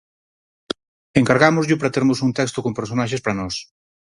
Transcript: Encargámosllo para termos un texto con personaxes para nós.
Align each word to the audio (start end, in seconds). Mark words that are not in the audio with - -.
Encargámosllo 1.21 1.79
para 1.79 1.93
termos 1.95 2.19
un 2.25 2.31
texto 2.39 2.59
con 2.65 2.77
personaxes 2.79 3.23
para 3.23 3.37
nós. 3.41 3.55